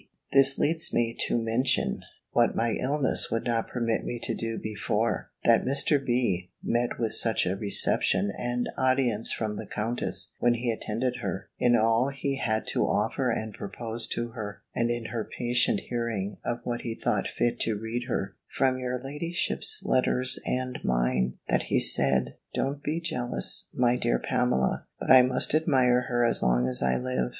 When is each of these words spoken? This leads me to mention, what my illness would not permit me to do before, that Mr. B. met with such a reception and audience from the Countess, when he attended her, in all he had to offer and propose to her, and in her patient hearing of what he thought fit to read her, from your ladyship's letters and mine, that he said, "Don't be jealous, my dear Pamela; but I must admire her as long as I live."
This 0.33 0.57
leads 0.57 0.91
me 0.91 1.15
to 1.27 1.37
mention, 1.37 1.99
what 2.31 2.55
my 2.55 2.71
illness 2.71 3.29
would 3.29 3.43
not 3.43 3.67
permit 3.67 4.03
me 4.03 4.17
to 4.23 4.33
do 4.33 4.57
before, 4.57 5.29
that 5.43 5.63
Mr. 5.63 6.03
B. 6.03 6.49
met 6.63 6.97
with 6.97 7.13
such 7.13 7.45
a 7.45 7.55
reception 7.55 8.31
and 8.35 8.67
audience 8.79 9.31
from 9.31 9.57
the 9.57 9.67
Countess, 9.67 10.33
when 10.39 10.55
he 10.55 10.71
attended 10.71 11.17
her, 11.17 11.51
in 11.59 11.75
all 11.75 12.09
he 12.09 12.37
had 12.37 12.65
to 12.69 12.85
offer 12.87 13.29
and 13.29 13.53
propose 13.53 14.07
to 14.07 14.29
her, 14.29 14.63
and 14.73 14.89
in 14.89 15.05
her 15.11 15.23
patient 15.37 15.81
hearing 15.81 16.37
of 16.43 16.61
what 16.63 16.81
he 16.81 16.95
thought 16.95 17.27
fit 17.27 17.59
to 17.59 17.77
read 17.77 18.05
her, 18.07 18.35
from 18.47 18.79
your 18.79 18.99
ladyship's 19.03 19.83
letters 19.85 20.39
and 20.47 20.79
mine, 20.83 21.35
that 21.47 21.65
he 21.69 21.79
said, 21.79 22.37
"Don't 22.55 22.81
be 22.81 22.99
jealous, 22.99 23.69
my 23.71 23.97
dear 23.97 24.17
Pamela; 24.17 24.87
but 24.99 25.11
I 25.11 25.21
must 25.21 25.53
admire 25.53 26.01
her 26.09 26.25
as 26.25 26.41
long 26.41 26.67
as 26.67 26.81
I 26.81 26.97
live." 26.97 27.29